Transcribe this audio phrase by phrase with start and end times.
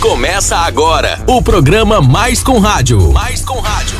[0.00, 3.12] Começa agora o programa Mais com Rádio.
[3.12, 3.98] Mais com Rádio.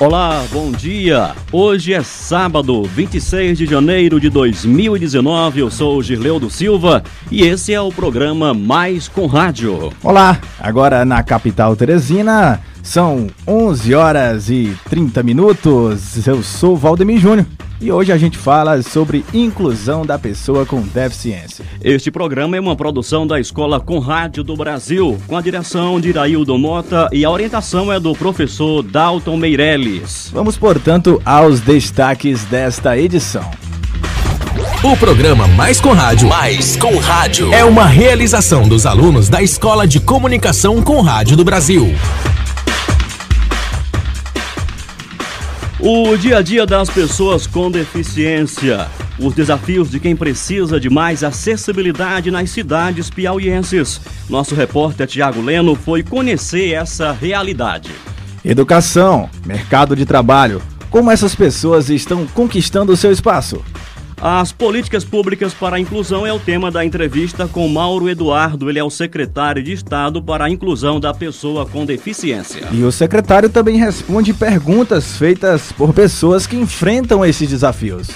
[0.00, 1.36] Olá, bom dia.
[1.52, 5.60] Hoje é sábado, 26 de janeiro de 2019.
[5.60, 9.92] Eu sou o Girleudo Silva e esse é o programa Mais com Rádio.
[10.02, 16.26] Olá, agora na capital Teresina são 11 horas e 30 minutos.
[16.26, 17.46] Eu sou Valdemir Júnior
[17.78, 21.66] e hoje a gente fala sobre inclusão da pessoa com deficiência.
[21.84, 26.08] Este programa é uma produção da Escola Com Rádio do Brasil, com a direção de
[26.08, 30.30] Iraildo Mota e a orientação é do professor Dalton Meirelles.
[30.32, 33.48] Vamos, portanto, aos destaques desta edição.
[34.82, 36.28] O programa Mais com Rádio.
[36.30, 37.52] Mais com Rádio.
[37.52, 41.94] É uma realização dos alunos da Escola de Comunicação com Rádio do Brasil.
[45.90, 48.86] O dia a dia das pessoas com deficiência.
[49.18, 53.98] Os desafios de quem precisa de mais acessibilidade nas cidades piauienses.
[54.28, 57.90] Nosso repórter Tiago Leno foi conhecer essa realidade.
[58.44, 60.60] Educação, mercado de trabalho.
[60.90, 63.64] Como essas pessoas estão conquistando o seu espaço?
[64.20, 68.68] As políticas públicas para a inclusão é o tema da entrevista com Mauro Eduardo.
[68.68, 72.66] Ele é o secretário de Estado para a inclusão da pessoa com deficiência.
[72.72, 78.08] E o secretário também responde perguntas feitas por pessoas que enfrentam esses desafios.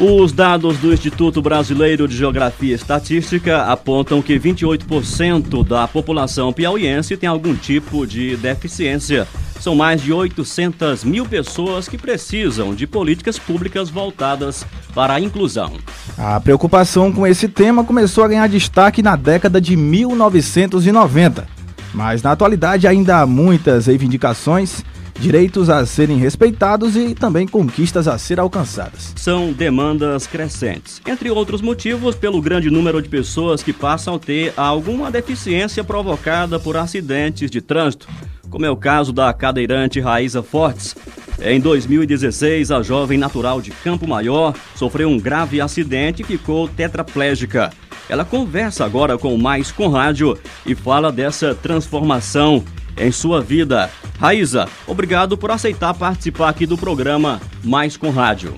[0.00, 7.18] Os dados do Instituto Brasileiro de Geografia e Estatística apontam que 28% da população piauiense
[7.18, 9.28] tem algum tipo de deficiência.
[9.60, 15.74] São mais de 800 mil pessoas que precisam de políticas públicas voltadas para a inclusão.
[16.16, 21.46] A preocupação com esse tema começou a ganhar destaque na década de 1990,
[21.92, 24.82] mas na atualidade ainda há muitas reivindicações
[25.20, 29.12] direitos a serem respeitados e também conquistas a ser alcançadas.
[29.16, 34.54] São demandas crescentes, entre outros motivos, pelo grande número de pessoas que passam a ter
[34.56, 38.08] alguma deficiência provocada por acidentes de trânsito,
[38.48, 40.96] como é o caso da cadeirante Raíza Fortes.
[41.42, 47.70] Em 2016, a jovem natural de Campo Maior sofreu um grave acidente e ficou tetraplégica.
[48.08, 52.64] Ela conversa agora com o Mais com Rádio e fala dessa transformação
[53.00, 53.90] em sua vida.
[54.18, 58.54] Raíza, obrigado por aceitar participar aqui do programa Mais com Rádio.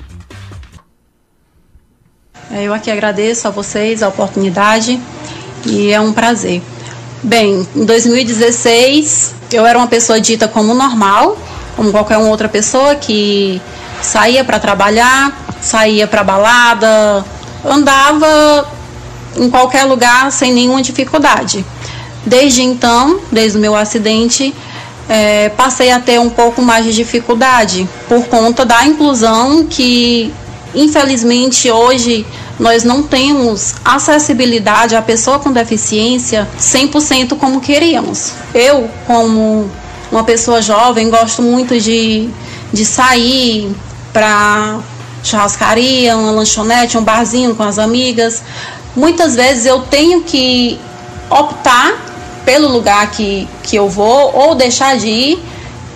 [2.50, 5.00] É, eu aqui agradeço a vocês a oportunidade
[5.64, 6.60] e é um prazer.
[7.22, 11.38] Bem, em 2016 eu era uma pessoa dita como normal,
[11.76, 13.60] como qualquer outra pessoa que
[14.02, 17.24] saía para trabalhar, saía para balada,
[17.64, 18.68] andava
[19.36, 21.64] em qualquer lugar sem nenhuma dificuldade.
[22.24, 24.54] Desde então, desde o meu acidente,
[25.08, 30.32] é, passei a ter um pouco mais de dificuldade por conta da inclusão que,
[30.74, 32.24] infelizmente, hoje
[32.58, 38.32] nós não temos acessibilidade à pessoa com deficiência 100% como queríamos.
[38.54, 39.68] Eu, como
[40.10, 42.28] uma pessoa jovem, gosto muito de,
[42.72, 43.74] de sair
[44.12, 44.78] para
[45.24, 48.42] churrascaria, uma lanchonete, um barzinho com as amigas.
[48.94, 50.78] Muitas vezes eu tenho que
[51.30, 52.11] optar
[52.44, 55.44] pelo lugar que, que eu vou ou deixar de ir,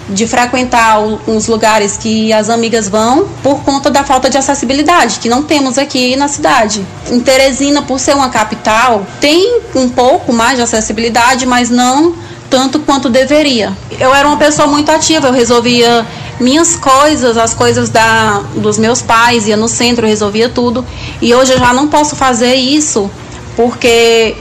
[0.09, 5.29] de frequentar os lugares que as amigas vão por conta da falta de acessibilidade que
[5.29, 6.87] não temos aqui na cidade.
[7.11, 12.15] Em Teresina, por ser uma capital, tem um pouco mais de acessibilidade, mas não
[12.49, 13.77] tanto quanto deveria.
[13.99, 16.07] Eu era uma pessoa muito ativa, eu resolvia
[16.39, 20.87] minhas coisas, as coisas da, dos meus pais, ia no centro, resolvia tudo.
[21.21, 23.11] E hoje eu já não posso fazer isso
[23.57, 24.37] porque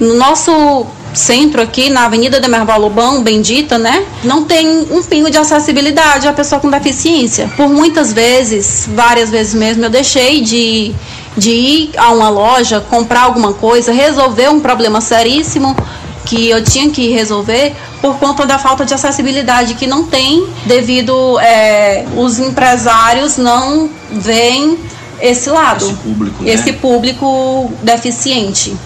[0.00, 4.04] no nosso centro aqui, na Avenida Demerval Lobão, bendita, né?
[4.24, 7.50] Não tem um pingo de acessibilidade à pessoa com deficiência.
[7.56, 10.94] Por muitas vezes, várias vezes mesmo, eu deixei de,
[11.36, 15.76] de ir a uma loja, comprar alguma coisa, resolver um problema seríssimo
[16.24, 21.38] que eu tinha que resolver por conta da falta de acessibilidade que não tem devido
[21.40, 24.78] é, os empresários não veem
[25.20, 26.52] esse lado, esse público, né?
[26.52, 28.76] esse público deficiente.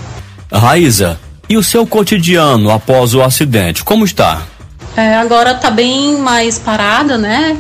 [0.53, 4.43] Raíza, e o seu cotidiano após o acidente, como está?
[4.97, 7.57] É, agora está bem mais parada, né?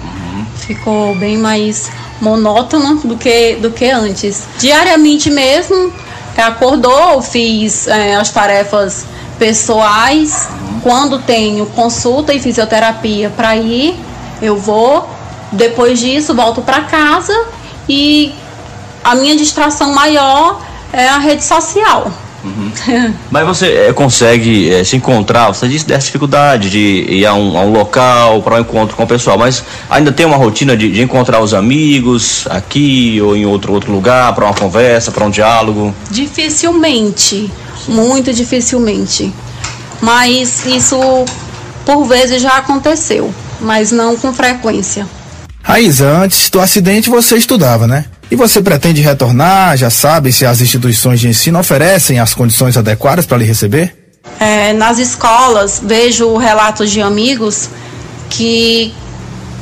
[0.59, 1.91] Ficou bem mais
[2.21, 4.45] monótono do que, do que antes.
[4.59, 5.93] Diariamente mesmo,
[6.37, 9.07] acordou, fiz é, as tarefas
[9.39, 10.49] pessoais.
[10.83, 13.95] Quando tenho consulta e fisioterapia para ir,
[14.41, 15.09] eu vou.
[15.53, 17.35] Depois disso, volto para casa
[17.89, 18.35] e
[19.05, 20.61] a minha distração maior
[20.93, 22.11] é a rede social
[22.47, 23.13] Uhum.
[23.31, 27.59] Mas você é, consegue é, se encontrar, você disse dessa dificuldade de ir a um,
[27.59, 30.91] a um local para um encontro com o pessoal, mas ainda tem uma rotina de,
[30.91, 35.31] de encontrar os amigos aqui ou em outro, outro lugar para uma conversa, para um
[35.31, 35.93] diálogo?
[36.11, 37.51] Dificilmente,
[37.89, 39.33] muito dificilmente.
[40.01, 40.99] Mas isso
[41.85, 45.07] por vezes já aconteceu, mas não com frequência.
[45.63, 48.05] Raíza, antes do acidente você estudava, né?
[48.31, 49.77] E você pretende retornar?
[49.77, 53.95] Já sabe se as instituições de ensino oferecem as condições adequadas para lhe receber?
[54.41, 57.71] É, nas escolas, vejo relatos de amigos
[58.29, 58.93] que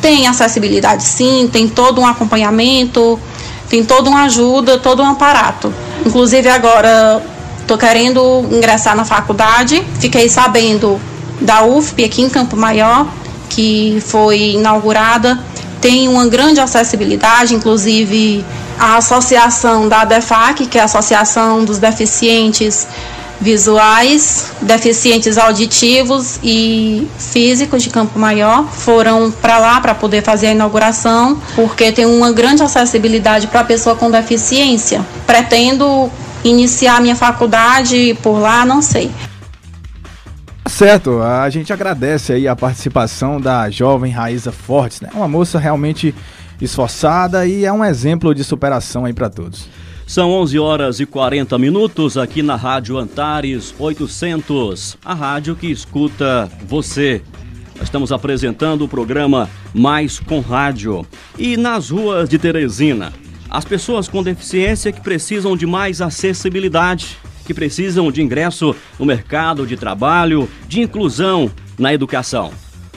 [0.01, 3.21] têm acessibilidade sim, tem todo um acompanhamento,
[3.69, 5.73] tem toda uma ajuda, todo um aparato.
[6.05, 7.23] Inclusive agora
[7.61, 10.99] estou querendo ingressar na faculdade, fiquei sabendo
[11.41, 13.07] da UFP aqui em Campo Maior,
[13.51, 15.39] que foi inaugurada
[15.85, 18.43] tem uma grande acessibilidade, inclusive
[18.81, 22.87] a associação da ADEFAC, que é a Associação dos Deficientes
[23.39, 30.53] Visuais, Deficientes Auditivos e Físicos de Campo Maior, foram para lá para poder fazer a
[30.53, 35.05] inauguração, porque tem uma grande acessibilidade para a pessoa com deficiência.
[35.27, 36.11] Pretendo
[36.43, 39.11] iniciar minha faculdade por lá, não sei.
[40.75, 45.09] Certo, a gente agradece aí a participação da jovem Raíza Fortes, né?
[45.15, 46.13] Uma moça realmente
[46.61, 49.69] esforçada e é um exemplo de superação aí para todos.
[50.05, 56.51] São 11 horas e 40 minutos aqui na Rádio Antares 800, a rádio que escuta
[56.67, 57.23] você.
[57.77, 61.07] Nós estamos apresentando o programa Mais com Rádio.
[61.39, 63.13] E nas ruas de Teresina,
[63.49, 69.67] as pessoas com deficiência que precisam de mais acessibilidade que precisam de ingresso no mercado
[69.67, 72.53] de trabalho, de inclusão na educação.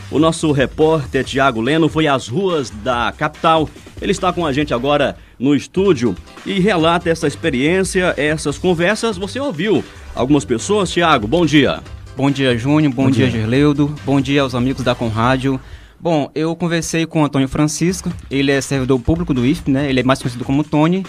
[0.10, 3.70] O nosso repórter Tiago Leno foi às ruas da capital.
[4.02, 6.16] Ele está com a gente agora no estúdio
[6.46, 9.18] e relata essa experiência, essas conversas.
[9.18, 9.84] Você ouviu
[10.16, 11.28] algumas pessoas, Tiago?
[11.28, 11.82] Bom dia.
[12.16, 12.94] Bom dia, Júnior.
[12.94, 13.94] Bom, bom dia, dia, Gerleudo.
[14.06, 15.60] Bom dia aos amigos da Conrádio.
[16.00, 19.90] Bom, eu conversei com o Antônio Francisco, ele é servidor público do IFP, né?
[19.90, 21.04] Ele é mais conhecido como Tony.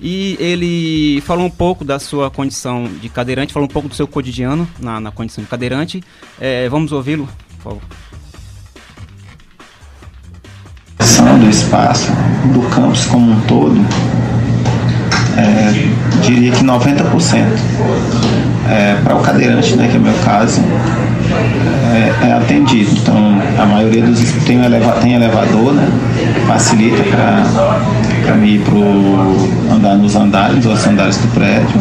[0.00, 4.08] E ele falou um pouco da sua condição de cadeirante, falou um pouco do seu
[4.08, 6.02] cotidiano na, na condição de cadeirante.
[6.40, 7.82] É, vamos ouvi-lo, por favor.
[11.38, 12.10] do espaço
[12.52, 13.76] do campus como um todo,
[15.36, 15.72] é,
[16.22, 17.44] diria que 90%
[18.68, 20.60] é, para o cadeirante, né, que é o meu caso,
[21.92, 22.90] é, é atendido.
[22.92, 23.19] Então,
[23.90, 25.88] maioria dos tem, eleva, tem elevador, né,
[26.46, 31.80] facilita para mim ir pro, andar nos andares, os andares do prédio,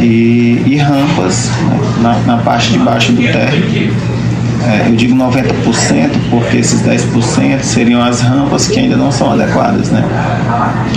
[0.00, 3.92] e, e rampas né, na, na parte de baixo do térreo
[4.64, 9.90] é, eu digo 90% porque esses 10% seriam as rampas que ainda não são adequadas,
[9.90, 10.04] né?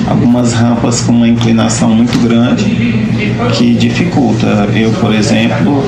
[0.07, 2.63] Algumas rampas com uma inclinação muito grande
[3.53, 4.69] que dificulta.
[4.75, 5.83] Eu, por exemplo,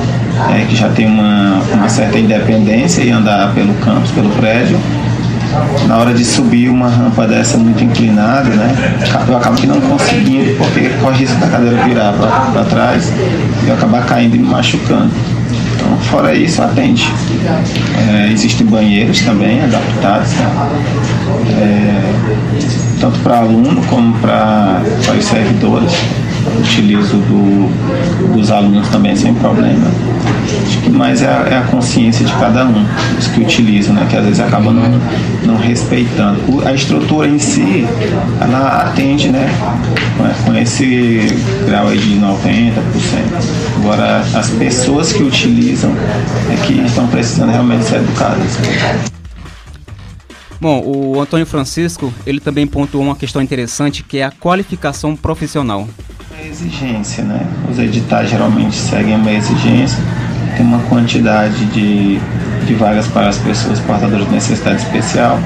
[0.54, 4.80] é, que já tenho uma, uma certa independência e andar pelo campus, pelo prédio,
[5.88, 8.98] na hora de subir uma rampa dessa muito inclinada, né?
[9.28, 13.12] Eu acabo que não conseguindo, porque corre risco da cadeira virar para trás
[13.63, 15.12] e eu acabar caindo e me machucando.
[15.75, 17.07] Então, fora isso, atende.
[18.10, 20.69] É, existem banheiros também adaptados, né?
[21.62, 24.81] é, tanto para aluno como para
[25.18, 25.94] os servidores
[26.59, 29.88] utilizo do, dos alunos também sem problema.
[30.65, 32.85] Acho que mais é a, é a, consciência de cada um,
[33.17, 34.07] os que utilizam, né?
[34.09, 35.01] que às vezes acabam não,
[35.45, 36.39] não respeitando.
[36.47, 37.86] O, a estrutura em si,
[38.39, 39.48] ela atende né?
[40.17, 42.74] com, com esse grau aí de 90%.
[43.77, 45.91] Agora, as pessoas que utilizam
[46.51, 48.57] é que estão precisando realmente ser educadas.
[50.60, 55.88] Bom, o Antônio Francisco, ele também pontuou uma questão interessante que é a qualificação profissional
[56.48, 57.42] exigência, né?
[57.70, 60.00] Os editais geralmente seguem uma exigência,
[60.56, 62.20] tem uma quantidade de,
[62.66, 65.39] de vagas para as pessoas portadoras de necessidade especial,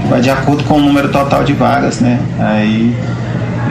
[0.00, 2.18] que vai de acordo com o número total de vagas, né?
[2.38, 2.94] Aí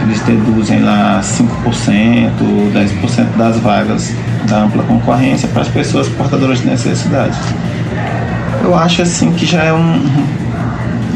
[0.03, 2.31] eles deduzem lá 5%,
[2.73, 4.13] 10% das vagas
[4.49, 7.37] da ampla concorrência para as pessoas portadoras de necessidade.
[8.61, 10.01] Eu acho assim que já é um,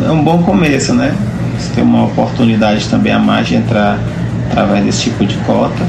[0.06, 1.14] é um bom começo, né?
[1.58, 4.00] Você tem uma oportunidade também a mais de entrar
[4.50, 5.84] através desse tipo de cota.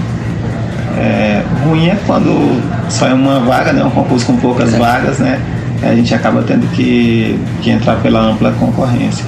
[0.98, 2.60] É, ruim é quando
[2.90, 4.78] só é uma vaga, né, um concurso com poucas é.
[4.78, 5.40] vagas, né,
[5.82, 9.24] a gente acaba tendo que, que entrar pela ampla concorrência.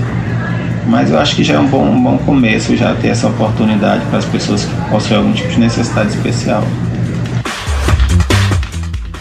[0.87, 4.04] Mas eu acho que já é um bom, um bom começo já ter essa oportunidade
[4.06, 6.64] para as pessoas que possuem algum tipo de necessidade especial.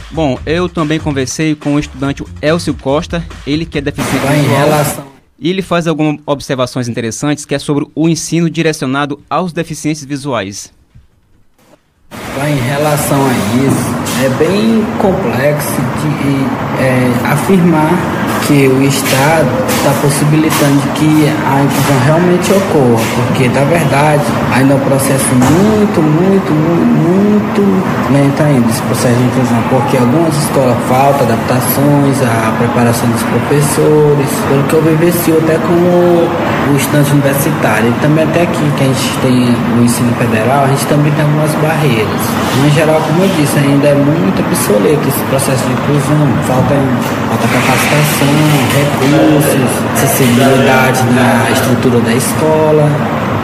[0.09, 5.08] Bom, eu também conversei com o estudante Elcio Costa, ele que é deficiente visual.
[5.39, 10.73] E ele faz algumas observações interessantes que é sobre o ensino direcionado aos deficientes visuais.
[12.11, 13.33] Em relação a
[13.65, 17.91] isso, é bem complexo de é, afirmar
[18.49, 24.75] que o Estado está possibilitando que a inclusão realmente ocorra, porque na verdade ainda é
[24.75, 30.77] um processo muito, muito, muito, muito lento ainda esse processo de inclusão, porque algumas escolas
[30.87, 36.25] faltam adaptações, a preparação dos professores, pelo que eu vivencio até como
[36.73, 40.67] o estudante universitário, e também até aqui que a gente tem o ensino federal, a
[40.67, 42.21] gente também tem algumas barreiras.
[42.57, 46.75] Mas, em geral, como eu disse, ainda é muito obsoleto esse processo de inclusão, falta,
[47.29, 48.38] falta capacitação,
[48.75, 52.89] recursos, acessibilidade na estrutura da escola.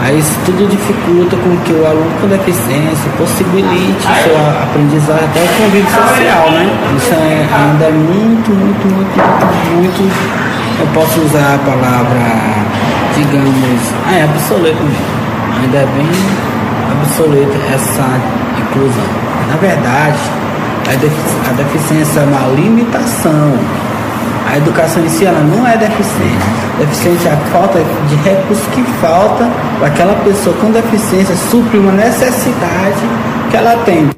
[0.02, 5.48] Aí isso tudo dificulta com que o aluno com deficiência possibilite sua aprendizagem até o
[5.58, 6.70] convívio social, né?
[6.96, 12.22] Isso é, ainda é muito, muito, muito, muito, muito, eu posso usar a palavra,
[13.16, 15.26] digamos, ah, é obsoleto mesmo.
[15.62, 16.56] Ainda é bem
[17.02, 18.06] obsoleta essa
[18.60, 19.10] inclusão.
[19.50, 20.20] Na verdade,
[20.88, 23.54] a deficiência é uma limitação
[24.46, 26.46] a educação em si ela não é deficiente.
[26.78, 31.92] Deficiente é a falta de recursos que falta para aquela pessoa com deficiência suprir uma
[31.92, 33.02] necessidade
[33.50, 34.10] que ela tem.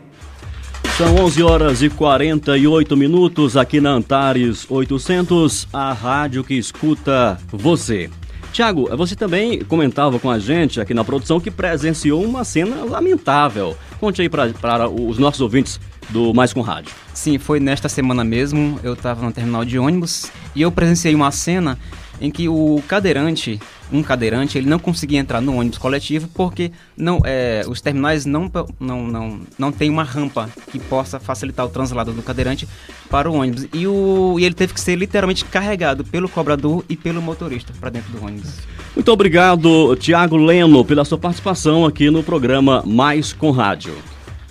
[0.98, 8.10] São 11 horas e 48 minutos aqui na Antares 800, a rádio que escuta você.
[8.58, 13.78] Tiago, você também comentava com a gente aqui na produção que presenciou uma cena lamentável.
[14.00, 16.92] Conte aí para os nossos ouvintes do Mais com Rádio.
[17.14, 18.80] Sim, foi nesta semana mesmo.
[18.82, 21.78] Eu estava no terminal de ônibus e eu presenciei uma cena
[22.20, 23.60] em que o cadeirante,
[23.92, 28.52] um cadeirante, ele não conseguia entrar no ônibus coletivo porque não, é, os terminais não,
[28.80, 32.68] não, não, não tem uma rampa que possa facilitar o translado do cadeirante
[33.10, 33.68] para o ônibus.
[33.74, 37.90] E, o, e ele teve que ser literalmente carregado pelo cobrador e pelo motorista para
[37.90, 38.54] dentro do ônibus.
[38.96, 43.94] Muito obrigado, Tiago Leno, pela sua participação aqui no programa Mais com Rádio.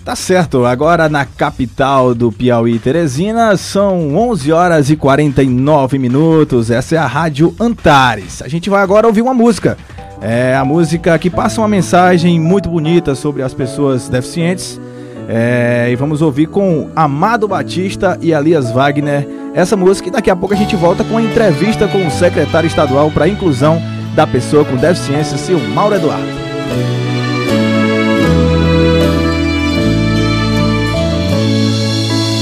[0.07, 6.71] Tá certo, agora na capital do Piauí, Teresina, são 11 horas e 49 minutos.
[6.71, 8.41] Essa é a Rádio Antares.
[8.41, 9.77] A gente vai agora ouvir uma música.
[10.21, 14.79] É a música que passa uma mensagem muito bonita sobre as pessoas deficientes.
[15.27, 20.07] É, e vamos ouvir com Amado Batista e Elias Wagner essa música.
[20.07, 23.25] E daqui a pouco a gente volta com a entrevista com o secretário estadual para
[23.25, 23.81] a inclusão
[24.15, 26.46] da pessoa com deficiência, seu Mauro Eduardo.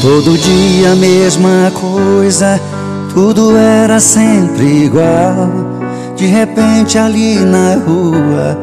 [0.05, 2.61] Todo dia a mesma coisa,
[3.11, 5.49] tudo era sempre igual.
[6.15, 8.55] De repente ali na rua,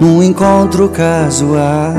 [0.00, 1.92] num encontro casual.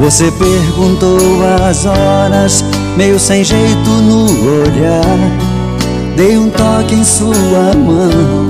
[0.00, 1.20] Você perguntou
[1.68, 2.64] as horas,
[2.96, 4.24] meio sem jeito no
[4.62, 5.18] olhar.
[6.16, 8.48] Dei um toque em sua mão,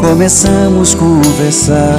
[0.00, 1.96] começamos a conversar.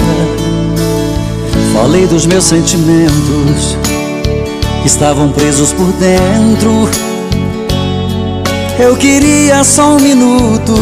[1.73, 3.77] Falei dos meus sentimentos
[4.85, 6.89] estavam presos por dentro.
[8.79, 10.73] Eu queria só um minuto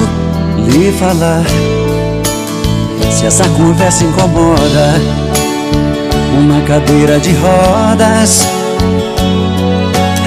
[0.70, 1.44] lhe falar.
[3.12, 5.02] Se essa conversa incomoda,
[6.38, 8.48] uma cadeira de rodas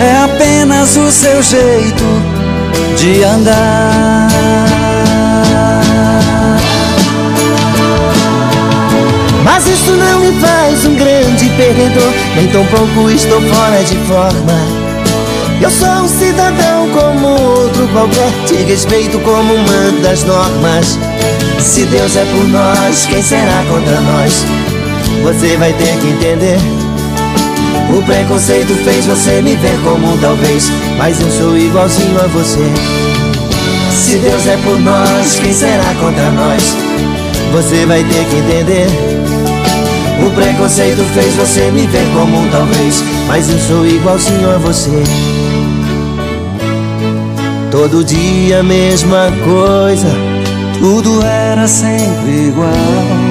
[0.01, 2.05] é apenas o seu jeito
[2.97, 4.29] de andar.
[9.45, 11.10] Mas isso não me faz um grande
[11.61, 14.81] perdedor Nem tão pouco estou fora de forma.
[15.61, 20.99] Eu sou um cidadão como outro qualquer Te respeito como uma das normas.
[21.59, 24.45] Se Deus é por nós, quem será contra nós?
[25.23, 26.59] Você vai ter que entender.
[27.95, 32.73] O preconceito fez você me ver como talvez Mas eu sou igualzinho a você.
[33.93, 36.63] Se Deus é por nós, quem será contra nós?
[37.53, 38.87] Você vai ter que entender
[40.27, 45.03] o preconceito fez você me ver como um talvez Mas eu sou igualzinho a você.
[47.71, 50.09] Todo dia a mesma coisa
[50.81, 53.30] Tudo era sempre igual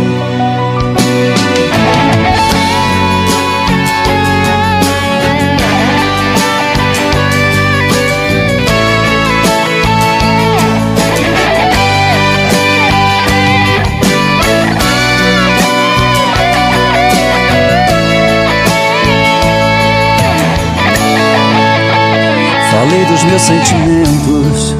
[23.40, 24.76] meus sentimentos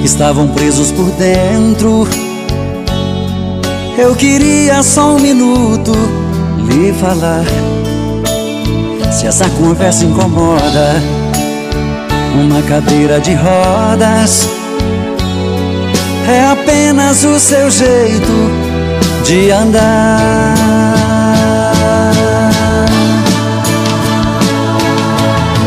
[0.00, 2.08] que estavam presos por dentro.
[3.98, 5.92] Eu queria só um minuto
[6.68, 7.44] lhe falar.
[9.12, 10.94] Se essa conversa incomoda,
[12.34, 14.48] uma cadeira de rodas
[16.28, 18.50] é apenas o seu jeito
[19.24, 20.69] de andar.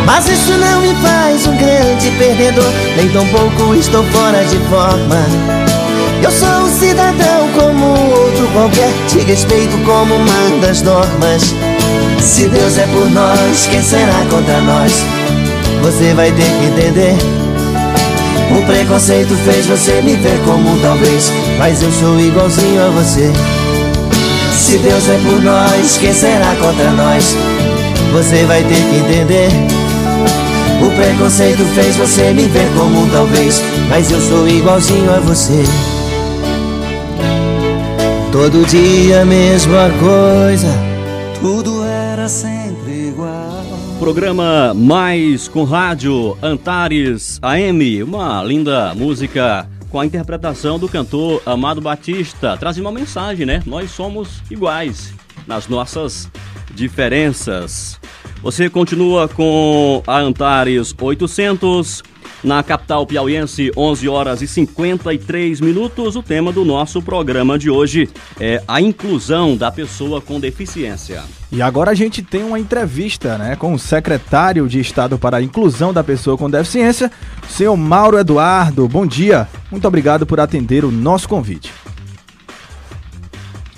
[0.05, 5.15] Mas isso não me faz um grande perdedor, nem tão pouco estou fora de forma.
[6.21, 11.53] Eu sou um cidadão como outro qualquer, te respeito como manda as normas.
[12.19, 14.93] Se Deus é por nós, quem será contra nós?
[15.81, 17.15] Você vai ter que entender.
[18.57, 23.31] O preconceito fez você me ver como talvez, mas eu sou igualzinho a você.
[24.53, 27.35] Se Deus é por nós, quem será contra nós?
[28.13, 29.82] Você vai ter que entender.
[30.95, 35.63] Preconceito fez você me ver como talvez, mas eu sou igualzinho a você.
[38.31, 40.67] Todo dia a mesma coisa,
[41.41, 43.63] tudo era sempre igual.
[43.99, 51.81] Programa Mais com Rádio Antares AM, uma linda música com a interpretação do cantor Amado
[51.81, 52.55] Batista.
[52.57, 53.63] Traz uma mensagem, né?
[53.65, 55.13] Nós somos iguais
[55.47, 56.29] nas nossas
[56.73, 57.99] diferenças.
[58.43, 62.03] Você continua com a Antares 800
[62.43, 66.17] na capital piauiense, 11 horas e 53 minutos.
[66.17, 71.23] O tema do nosso programa de hoje é a inclusão da pessoa com deficiência.
[71.53, 75.41] E agora a gente tem uma entrevista né, com o secretário de Estado para a
[75.41, 77.09] Inclusão da Pessoa com Deficiência,
[77.47, 78.89] senhor Mauro Eduardo.
[78.89, 81.71] Bom dia, muito obrigado por atender o nosso convite.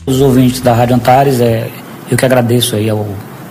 [0.08, 1.70] Os ouvintes da Rádio Antares, é,
[2.10, 3.06] eu que agradeço aí ao,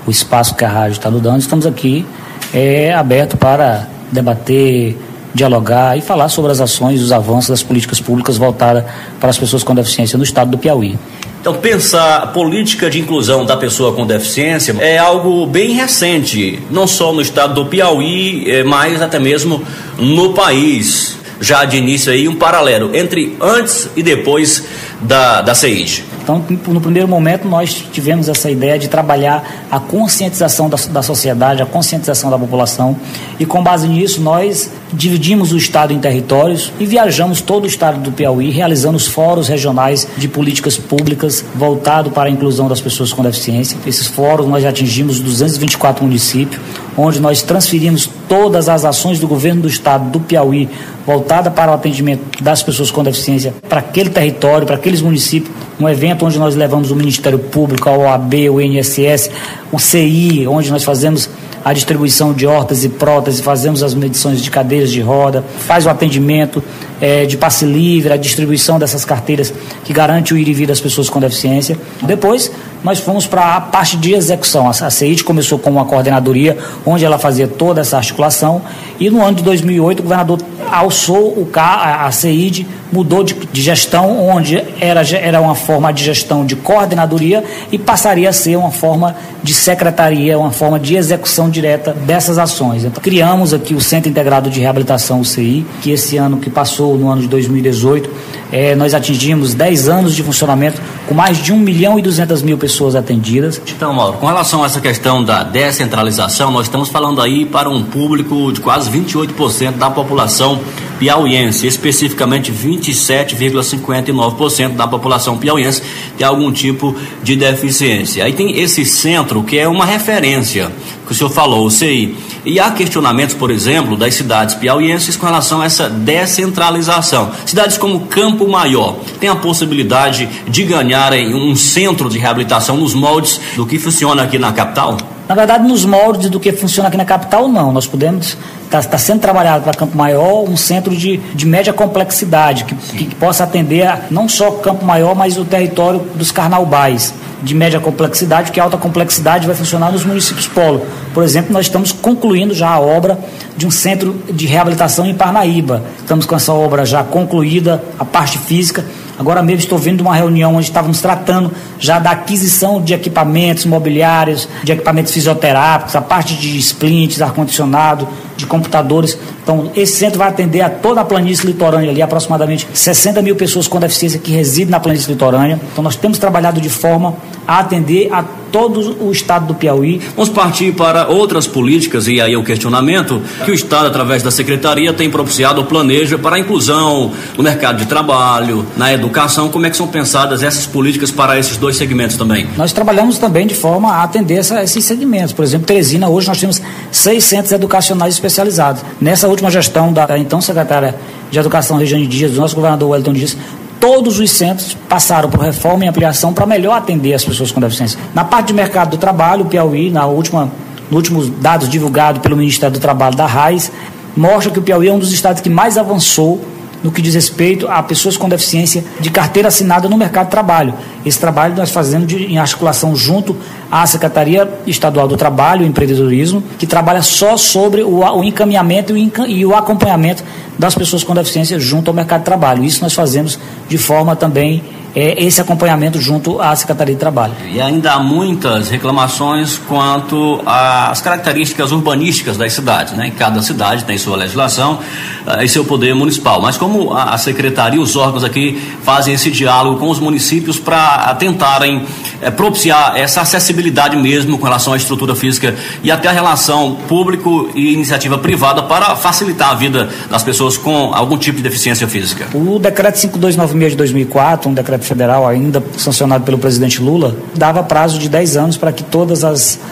[0.07, 1.41] o espaço que a rádio está nos dando.
[1.41, 2.05] Estamos aqui
[2.53, 4.97] é, aberto para debater,
[5.35, 8.85] dialogar e falar sobre as ações os avanços das políticas públicas voltadas
[9.21, 10.97] para as pessoas com deficiência no estado do Piauí.
[11.41, 16.87] Então, pensar a política de inclusão da pessoa com deficiência é algo bem recente, não
[16.87, 19.63] só no estado do Piauí, eh, mas até mesmo
[19.99, 21.19] no país.
[21.41, 24.65] Já de início aí um paralelo entre antes e depois
[25.03, 26.05] da, da CEID.
[26.25, 31.62] Então, no primeiro momento, nós tivemos essa ideia de trabalhar a conscientização da, da sociedade,
[31.62, 32.97] a conscientização da população,
[33.38, 38.00] e com base nisso, nós dividimos o Estado em territórios e viajamos todo o Estado
[38.00, 43.12] do Piauí, realizando os fóruns regionais de políticas públicas voltado para a inclusão das pessoas
[43.12, 43.77] com deficiência.
[43.87, 46.61] Esses fóruns nós já atingimos 224 municípios,
[46.96, 50.68] onde nós transferimos todas as ações do governo do Estado do Piauí
[51.07, 55.88] voltada para o atendimento das pessoas com deficiência para aquele território, para aqueles municípios, um
[55.88, 59.30] evento onde nós levamos o Ministério Público, a OAB, o INSS,
[59.70, 61.28] o CI, onde nós fazemos
[61.64, 65.88] a distribuição de hortas e próteses, fazemos as medições de cadeiras de roda, faz o
[65.88, 66.62] atendimento
[67.00, 69.52] é, de passe livre, a distribuição dessas carteiras
[69.83, 71.78] que garante o ir e vir das pessoas com deficiência.
[72.02, 72.52] Depois,
[72.85, 74.68] nós fomos para a parte de execução.
[74.68, 78.61] A CEIT começou com uma coordenadoria onde ela fazia toda essa articulação
[79.01, 80.38] e no ano de 2008 o governador
[80.70, 86.05] alçou o a, a CEID mudou de, de, gestão, onde era, era uma forma de
[86.05, 87.42] gestão de coordenadoria
[87.73, 92.85] e passaria a ser uma forma de secretaria, uma forma de execução direta dessas ações.
[92.85, 96.97] Então, criamos aqui o Centro Integrado de Reabilitação, o CI, que esse ano que passou,
[96.97, 98.09] no ano de 2018,
[98.52, 102.57] é, nós atingimos 10 anos de funcionamento com mais de 1 milhão e 200 mil
[102.57, 103.61] pessoas atendidas.
[103.66, 107.83] Então, Mauro, com relação a essa questão da descentralização, nós estamos falando aí para um
[107.83, 110.61] público de quase 28% da população
[111.05, 115.83] piauiense, especificamente 27,59% da população piauiense
[116.17, 118.25] tem algum tipo de deficiência.
[118.25, 120.73] Aí tem esse centro que é uma referência,
[121.07, 122.17] que o senhor falou, o CI.
[122.43, 127.31] E há questionamentos, por exemplo, das cidades piauienses com relação a essa descentralização.
[127.45, 133.38] Cidades como Campo Maior têm a possibilidade de ganharem um centro de reabilitação nos moldes
[133.57, 134.97] do que funciona aqui na capital?
[135.29, 137.73] Na verdade, nos moldes do que funciona aqui na capital, não.
[137.73, 138.37] Nós podemos.
[138.65, 143.15] Está tá sendo trabalhado para Campo Maior um centro de, de média complexidade, que, que,
[143.15, 148.47] possa atender a, não só Campo Maior, mas o território dos carnaubais de média complexidade,
[148.47, 150.85] porque alta complexidade vai funcionar nos municípios polo.
[151.13, 153.19] Por exemplo, nós estamos concluindo já a obra
[153.57, 155.83] de um centro de reabilitação em Parnaíba.
[155.99, 158.85] Estamos com essa obra já concluída, a parte física.
[159.18, 163.64] Agora mesmo estou vindo de uma reunião onde estávamos tratando já da aquisição de equipamentos
[163.64, 169.16] mobiliários, de equipamentos fisioterápicos, a parte de splints, ar-condicionado, de computadores.
[169.42, 173.68] Então, esse centro vai atender a toda a planície litorânea ali, aproximadamente 60 mil pessoas
[173.68, 175.61] com deficiência que residem na planície litorânea.
[175.72, 177.14] Então, nós temos trabalhado de forma
[177.46, 178.24] a atender a
[178.55, 180.01] todo o estado do Piauí.
[180.14, 184.93] Vamos partir para outras políticas, e aí o questionamento que o Estado, através da Secretaria,
[184.93, 189.49] tem propiciado ou planeja para a inclusão no mercado de trabalho, na educação.
[189.49, 192.47] Como é que são pensadas essas políticas para esses dois segmentos também?
[192.57, 195.33] Nós trabalhamos também de forma a atender essa, esses segmentos.
[195.33, 196.62] Por exemplo, Teresina, hoje nós temos
[196.93, 198.85] seis centros educacionais especializados.
[199.01, 200.95] Nessa última gestão da então secretária
[201.29, 203.37] de Educação, Regiane Dias, do nosso governador Wellington Dias,
[203.85, 208.01] todos os centros passaram por reforma e ampliação para melhor atender as pessoas com deficiência.
[208.14, 210.51] Na parte de mercado do trabalho, o Piauí, na última, no
[210.90, 213.70] nos últimos dados divulgados pelo Ministério do Trabalho da RAIS,
[214.16, 216.42] mostra que o Piauí é um dos estados que mais avançou
[216.85, 220.75] no que diz respeito a pessoas com deficiência de carteira assinada no mercado de trabalho.
[221.05, 223.35] Esse trabalho nós fazemos de, em articulação junto
[223.73, 229.11] à Secretaria Estadual do Trabalho e Empreendedorismo, que trabalha só sobre o, o encaminhamento e,
[229.29, 230.23] e o acompanhamento
[230.59, 232.62] das pessoas com deficiência junto ao mercado de trabalho.
[232.62, 234.62] Isso nós fazemos de forma também
[234.94, 237.35] é, esse acompanhamento junto à Secretaria de Trabalho.
[237.50, 242.92] E ainda há muitas reclamações quanto às características urbanísticas das cidades.
[242.94, 243.12] Né?
[243.16, 244.78] Cada cidade tem sua legislação
[245.26, 246.40] uh, e seu poder municipal.
[246.40, 250.59] Mas como a, a Secretaria e os órgãos aqui fazem esse diálogo com os municípios
[250.59, 251.85] para tentarem
[252.20, 257.50] é, propiciar essa acessibilidade mesmo com relação à estrutura física e até a relação público
[257.54, 262.26] e iniciativa privada para facilitar a vida das pessoas com algum tipo de deficiência física.
[262.35, 267.99] O decreto 5296 de 2004, um decreto federal ainda sancionado pelo presidente Lula, dava prazo
[267.99, 269.23] de 10 anos para que todos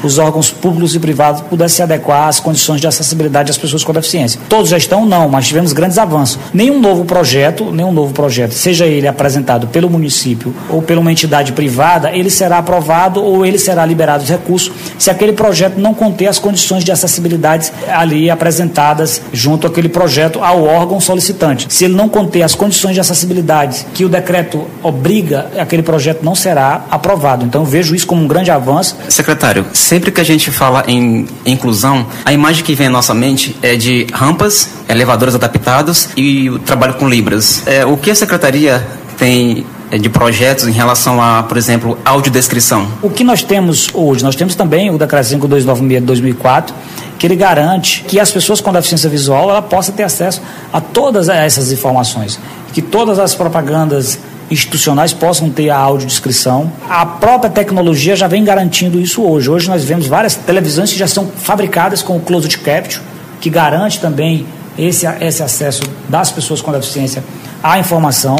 [0.02, 3.92] os órgãos públicos e privados pudessem se adequar às condições de acessibilidade às pessoas com
[3.92, 4.40] deficiência.
[4.48, 5.06] Todos já estão?
[5.06, 6.38] Não, mas tivemos grandes avanços.
[6.52, 11.52] Nenhum novo projeto, nenhum novo projeto, seja ele apresentado pelo município ou por uma entidade
[11.52, 16.26] privada, ele será aprovado ou ele será liberado os recursos se aquele projeto não conter
[16.26, 21.66] as condições de acessibilidade ali apresentadas junto àquele projeto ao órgão solicitante.
[21.68, 26.22] Se ele não conter as condições de acessibilidade que o decreto obriga briga, aquele projeto
[26.22, 27.44] não será aprovado.
[27.44, 28.96] Então eu vejo isso como um grande avanço.
[29.08, 33.56] Secretário, sempre que a gente fala em inclusão, a imagem que vem à nossa mente
[33.60, 37.62] é de rampas, elevadores adaptados e o trabalho com libras.
[37.66, 38.86] É, o que a secretaria
[39.18, 42.88] tem é, de projetos em relação a, por exemplo, audiodescrição?
[43.02, 44.22] O que nós temos hoje?
[44.22, 46.74] Nós temos também o Decreto 5296 de 2004,
[47.18, 50.40] que ele garante que as pessoas com deficiência visual ela possa ter acesso
[50.72, 52.38] a todas essas informações,
[52.72, 54.18] que todas as propagandas
[54.52, 56.70] institucionais possam ter a audiodescrição.
[56.88, 59.50] A própria tecnologia já vem garantindo isso hoje.
[59.50, 63.02] Hoje nós vemos várias televisões que já são fabricadas com o closed capture,
[63.40, 64.46] que garante também
[64.78, 67.24] esse, esse acesso das pessoas com deficiência
[67.62, 68.36] à informação.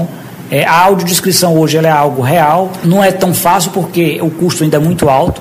[0.51, 4.77] É, a audiodescrição hoje é algo real, não é tão fácil porque o custo ainda
[4.77, 5.41] é muito alto,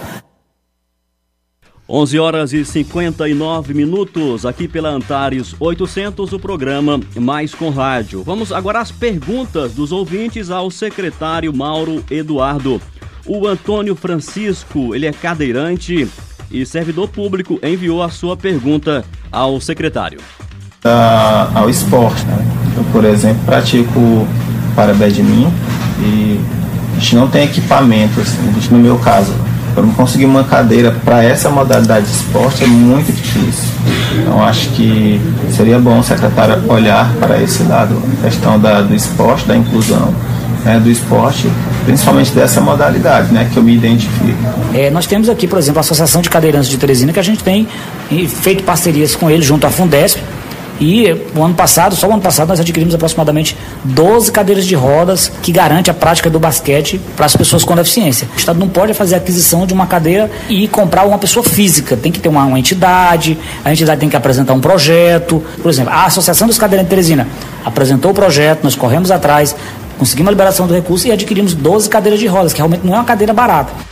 [1.93, 8.23] 11 horas e 59 minutos, aqui pela Antares 800, o programa Mais com Rádio.
[8.23, 12.81] Vamos agora às perguntas dos ouvintes ao secretário Mauro Eduardo.
[13.25, 16.07] O Antônio Francisco, ele é cadeirante
[16.49, 20.21] e servidor público, enviou a sua pergunta ao secretário.
[20.85, 22.37] Uh, ao esporte, né?
[22.77, 24.25] Eu, por exemplo, pratico
[24.75, 25.51] para badminton
[25.99, 26.39] e
[26.95, 28.39] a gente não tem equipamento, assim,
[28.71, 29.33] no meu caso,
[29.73, 33.69] para conseguir uma cadeira para essa modalidade de esporte é muito difícil.
[34.19, 35.19] Então acho que
[35.55, 40.13] seria bom o secretário olhar para esse lado, a questão da, do esporte, da inclusão
[40.63, 41.49] né, do esporte,
[41.85, 44.37] principalmente dessa modalidade, né, que eu me identifico.
[44.73, 47.43] É, nós temos aqui, por exemplo, a Associação de Cadeirantes de Teresina, que a gente
[47.43, 47.67] tem
[48.27, 50.19] feito parcerias com ele junto à Fundesp,
[50.81, 55.31] e o ano passado, só o ano passado, nós adquirimos aproximadamente 12 cadeiras de rodas
[55.43, 58.27] que garante a prática do basquete para as pessoas com deficiência.
[58.35, 61.95] O Estado não pode fazer aquisição de uma cadeira e comprar uma pessoa física.
[61.95, 65.43] Tem que ter uma, uma entidade, a entidade tem que apresentar um projeto.
[65.61, 67.27] Por exemplo, a Associação dos Cadeirantes de Teresina
[67.63, 69.55] apresentou o projeto, nós corremos atrás,
[69.99, 72.97] conseguimos a liberação do recurso e adquirimos 12 cadeiras de rodas, que realmente não é
[72.97, 73.90] uma cadeira barata.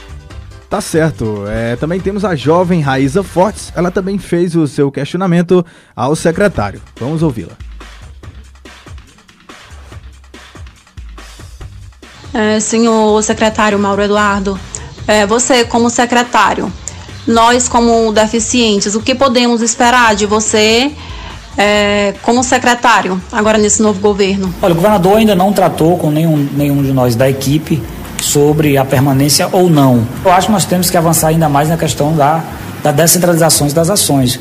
[0.70, 1.46] Tá certo.
[1.48, 3.74] É, também temos a jovem Raíza Fortes.
[3.76, 6.80] Ela também fez o seu questionamento ao secretário.
[7.00, 7.54] Vamos ouvi-la.
[12.32, 14.60] É, senhor secretário Mauro Eduardo,
[15.08, 16.72] é, você como secretário,
[17.26, 20.92] nós como deficientes, o que podemos esperar de você
[21.58, 24.54] é, como secretário agora nesse novo governo?
[24.62, 27.82] Olha, o governador ainda não tratou com nenhum, nenhum de nós da equipe
[28.22, 30.06] sobre a permanência ou não.
[30.24, 32.44] Eu acho que nós temos que avançar ainda mais na questão da,
[32.84, 34.40] da descentralização das ações.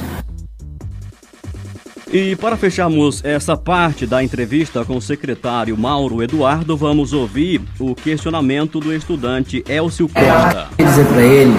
[2.10, 7.94] E para fecharmos essa parte da entrevista com o secretário Mauro Eduardo, vamos ouvir o
[7.94, 10.68] questionamento do estudante Elcio Costa.
[10.78, 11.54] dizer para ele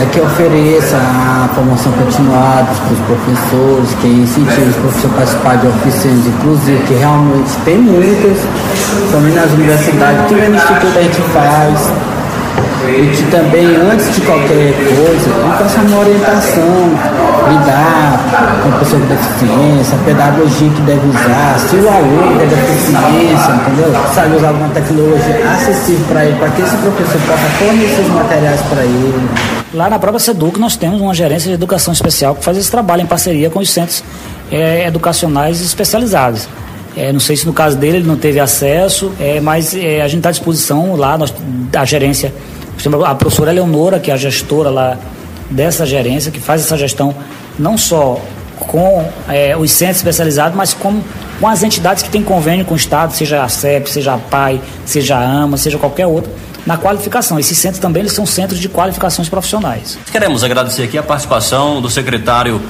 [0.00, 5.56] é que ofereça a formação continuada para os professores, que incentive os professores a participar
[5.56, 8.38] de oficinas, inclusive, que realmente tem muitas,
[9.10, 12.17] também nas universidades, que no instituto a gente faz
[13.14, 16.90] que também, antes de qualquer coisa, que faça uma orientação,
[17.48, 23.52] lidar com pessoas com deficiência, a pedagogia que deve usar, se o aluno tem deficiência,
[23.52, 23.92] entendeu?
[24.14, 28.60] Sabe usar alguma tecnologia acessível para ele, para que esse professor possa fornecer os materiais
[28.62, 29.28] para ele.
[29.74, 33.02] Lá na própria SEDUC nós temos uma gerência de educação especial que faz esse trabalho
[33.02, 34.02] em parceria com os centros
[34.50, 36.48] é, educacionais especializados.
[36.96, 40.08] É, não sei se no caso dele ele não teve acesso, é, mas é, a
[40.08, 41.32] gente está à disposição lá, nós,
[41.76, 42.34] a gerência,
[43.06, 44.98] a professora Eleonora, que é a gestora lá
[45.50, 47.14] dessa gerência que faz essa gestão
[47.58, 48.20] não só
[48.58, 51.00] com é, os centros especializados, mas com,
[51.40, 54.60] com as entidades que têm convênio com o Estado, seja a CEP, seja a PAI,
[54.84, 56.30] seja a AMA, seja qualquer outra,
[56.66, 57.38] na qualificação.
[57.38, 59.98] Esses centros também eles são centros de qualificações profissionais.
[60.10, 62.60] Queremos agradecer aqui a participação do secretário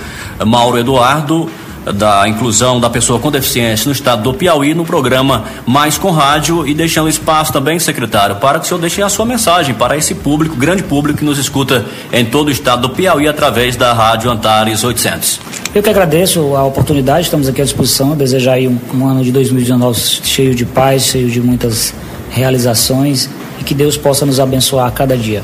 [0.45, 1.51] Mauro Eduardo
[1.93, 6.67] da inclusão da pessoa com deficiência no estado do Piauí no programa Mais com Rádio
[6.67, 10.15] e deixando espaço também, secretário, para que o senhor deixe a sua mensagem para esse
[10.15, 14.31] público, grande público que nos escuta em todo o estado do Piauí através da Rádio
[14.31, 15.41] Antares 800.
[15.75, 19.33] Eu que agradeço a oportunidade, estamos aqui à disposição, desejar aí um, um ano de
[19.33, 21.95] 2019 cheio de paz, cheio de muitas
[22.31, 23.29] realizações
[23.61, 25.43] e que Deus possa nos abençoar a cada dia.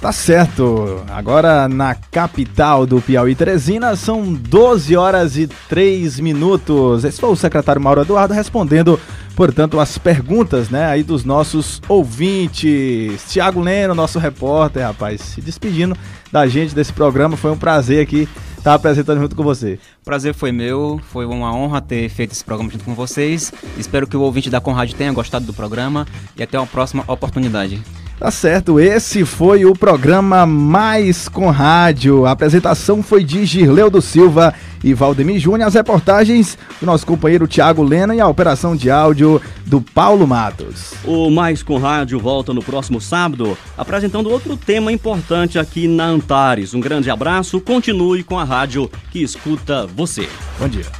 [0.00, 1.04] Tá certo.
[1.10, 7.04] Agora na capital do Piauí, Teresina, são 12 horas e 3 minutos.
[7.04, 8.98] Esse foi o secretário Mauro Eduardo respondendo,
[9.36, 13.26] portanto, as perguntas, né, aí dos nossos ouvintes.
[13.28, 15.94] Tiago Leno, nosso repórter, rapaz, se despedindo
[16.32, 17.36] da gente desse programa.
[17.36, 19.78] Foi um prazer aqui estar apresentando junto com você.
[20.02, 23.52] Prazer foi meu, foi uma honra ter feito esse programa junto com vocês.
[23.76, 27.82] Espero que o ouvinte da Conrad tenha gostado do programa e até uma próxima oportunidade.
[28.20, 32.26] Tá certo, esse foi o programa Mais com Rádio.
[32.26, 34.52] A apresentação foi de Girleudo Silva
[34.84, 39.40] e Valdemir Júnior, as reportagens do nosso companheiro Tiago Lena e a operação de áudio
[39.64, 40.92] do Paulo Matos.
[41.02, 46.74] O Mais com Rádio volta no próximo sábado, apresentando outro tema importante aqui na Antares.
[46.74, 50.28] Um grande abraço, continue com a rádio que escuta você.
[50.58, 50.99] Bom dia.